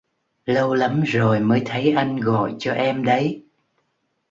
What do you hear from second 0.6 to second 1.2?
lắm